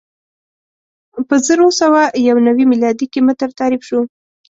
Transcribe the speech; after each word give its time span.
په 1.27 1.35
زر 1.45 1.59
اووه 1.61 1.77
سوه 1.81 2.01
یو 2.27 2.37
نوې 2.47 2.65
میلادي 2.71 3.05
کې 3.11 3.19
متر 3.27 3.49
تعریف 3.59 3.81
شو. 3.89 3.99